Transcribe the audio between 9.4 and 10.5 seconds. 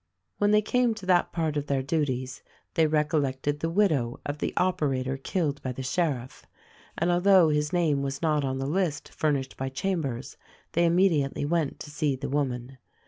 by Chambers